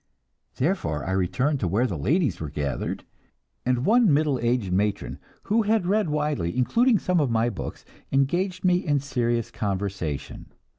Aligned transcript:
Therefore 0.55 1.05
I 1.05 1.11
returned 1.11 1.59
to 1.59 1.67
where 1.67 1.85
the 1.85 1.95
ladies 1.95 2.39
were 2.39 2.49
gathered, 2.49 3.03
and 3.67 3.85
one 3.85 4.11
middle 4.11 4.39
aged 4.39 4.73
matron, 4.73 5.19
who 5.43 5.61
had 5.61 5.85
read 5.85 6.09
widely, 6.09 6.57
including 6.57 6.97
some 6.97 7.19
of 7.19 7.29
my 7.29 7.51
books, 7.51 7.85
engaged 8.11 8.65
me 8.65 8.77
in 8.77 8.99
serious 8.99 9.51
conversation. 9.51 10.53